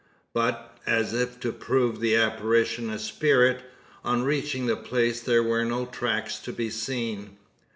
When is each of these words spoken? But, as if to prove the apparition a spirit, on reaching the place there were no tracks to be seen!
But, 0.33 0.79
as 0.87 1.13
if 1.13 1.39
to 1.41 1.51
prove 1.51 1.99
the 1.99 2.15
apparition 2.15 2.89
a 2.89 2.97
spirit, 2.97 3.61
on 4.03 4.23
reaching 4.23 4.65
the 4.65 4.75
place 4.75 5.21
there 5.21 5.43
were 5.43 5.63
no 5.63 5.85
tracks 5.85 6.39
to 6.39 6.51
be 6.51 6.71
seen! 6.71 7.37